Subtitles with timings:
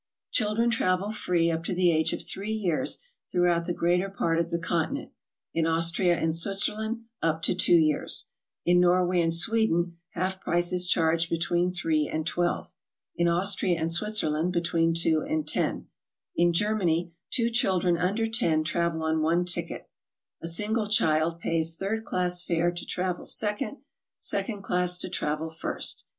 [0.31, 2.97] Children travel free up to the age of 3 years
[3.31, 5.11] through out the greater part of the Continent;
[5.53, 8.25] in Austria and Switzerland, up to 2 years.
[8.65, 12.71] In Norway and Sweden half price is charged between 3 and 12;
[13.15, 15.85] in Austria and Switzer land, between 2 and 10.
[16.35, 19.87] In Germany two children under 10 travel on one ticket;
[20.41, 23.77] a single child pays third class fare to travel second;
[24.17, 26.05] second class to travel first.